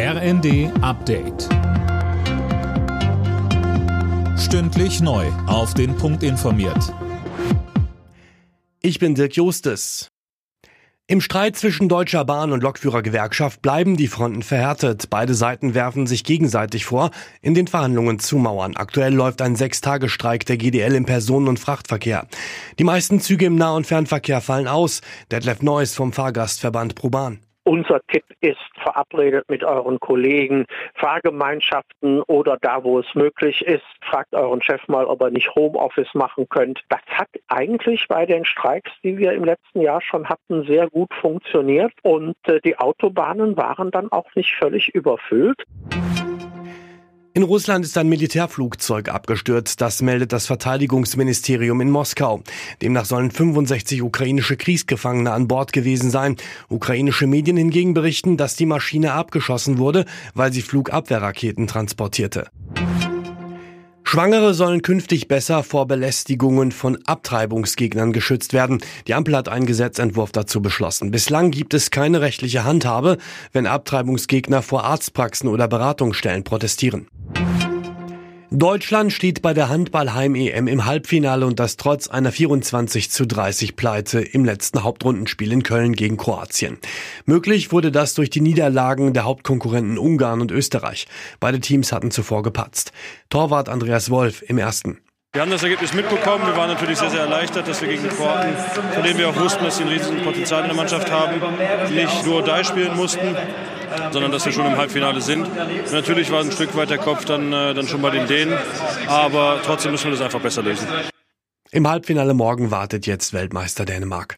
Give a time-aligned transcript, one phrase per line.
[0.00, 1.48] RND Update.
[4.38, 5.26] Stündlich neu.
[5.48, 6.94] Auf den Punkt informiert.
[8.80, 10.06] Ich bin Dirk Justes.
[11.08, 15.10] Im Streit zwischen Deutscher Bahn und Lokführergewerkschaft bleiben die Fronten verhärtet.
[15.10, 17.10] Beide Seiten werfen sich gegenseitig vor,
[17.42, 18.76] in den Verhandlungen zu mauern.
[18.76, 22.28] Aktuell läuft ein Sechstagestreik der GDL im Personen- und Frachtverkehr.
[22.78, 25.00] Die meisten Züge im Nah- und Fernverkehr fallen aus.
[25.32, 27.40] Detlef Neuss vom Fahrgastverband Proban.
[27.68, 30.64] Unser Tipp ist, verabredet mit euren Kollegen,
[30.94, 36.14] Fahrgemeinschaften oder da, wo es möglich ist, fragt euren Chef mal, ob er nicht Homeoffice
[36.14, 36.80] machen könnt.
[36.88, 41.12] Das hat eigentlich bei den Streiks, die wir im letzten Jahr schon hatten, sehr gut
[41.20, 45.62] funktioniert und äh, die Autobahnen waren dann auch nicht völlig überfüllt.
[47.38, 52.42] In Russland ist ein Militärflugzeug abgestürzt, das meldet das Verteidigungsministerium in Moskau.
[52.82, 56.34] Demnach sollen 65 ukrainische Kriegsgefangene an Bord gewesen sein.
[56.68, 62.48] Ukrainische Medien hingegen berichten, dass die Maschine abgeschossen wurde, weil sie Flugabwehrraketen transportierte.
[64.02, 68.80] Schwangere sollen künftig besser vor Belästigungen von Abtreibungsgegnern geschützt werden.
[69.06, 71.12] Die Ampel hat einen Gesetzentwurf dazu beschlossen.
[71.12, 73.18] Bislang gibt es keine rechtliche Handhabe,
[73.52, 77.06] wenn Abtreibungsgegner vor Arztpraxen oder Beratungsstellen protestieren.
[78.50, 84.20] Deutschland steht bei der Handball-Heim-EM im Halbfinale und das trotz einer 24 zu 30 Pleite
[84.20, 86.78] im letzten Hauptrundenspiel in Köln gegen Kroatien.
[87.26, 91.06] Möglich wurde das durch die Niederlagen der Hauptkonkurrenten Ungarn und Österreich.
[91.40, 92.92] Beide Teams hatten zuvor gepatzt.
[93.28, 94.98] Torwart Andreas Wolf im ersten.
[95.34, 96.46] Wir haben das Ergebnis mitbekommen.
[96.46, 98.56] Wir waren natürlich sehr, sehr erleichtert, dass wir gegen die Kroaten,
[98.94, 101.34] von denen wir auch wussten, dass sie ein riesiges Potenzial in der Mannschaft haben,
[101.94, 103.36] nicht nur die spielen mussten,
[104.12, 105.46] sondern dass wir schon im Halbfinale sind.
[105.92, 108.56] Natürlich war ein Stück weit der Kopf dann, äh, dann schon bei den Dänen,
[109.06, 110.86] aber trotzdem müssen wir das einfach besser lösen.
[111.70, 114.36] Im Halbfinale morgen wartet jetzt Weltmeister Dänemark.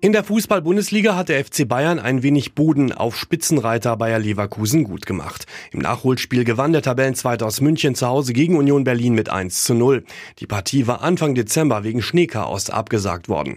[0.00, 5.06] In der Fußball-Bundesliga hat der FC Bayern ein wenig Boden auf Spitzenreiter Bayer Leverkusen gut
[5.06, 5.46] gemacht.
[5.72, 9.74] Im Nachholspiel gewann der Tabellenzweite aus München zu Hause gegen Union Berlin mit 1 zu
[9.74, 10.04] 0.
[10.38, 13.56] Die Partie war Anfang Dezember wegen Schneechaos abgesagt worden.